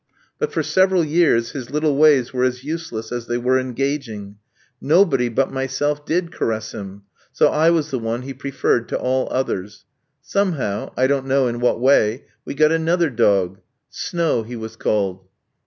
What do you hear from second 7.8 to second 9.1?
the one he preferred to